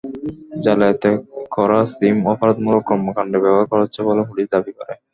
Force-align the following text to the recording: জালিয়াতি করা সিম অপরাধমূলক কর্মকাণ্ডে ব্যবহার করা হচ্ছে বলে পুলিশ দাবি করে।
জালিয়াতি 0.63 1.11
করা 1.55 1.79
সিম 1.91 2.17
অপরাধমূলক 2.31 2.83
কর্মকাণ্ডে 2.89 3.37
ব্যবহার 3.43 3.65
করা 3.71 3.83
হচ্ছে 3.85 4.01
বলে 4.07 4.21
পুলিশ 4.29 4.45
দাবি 4.53 4.71
করে। 4.77 4.93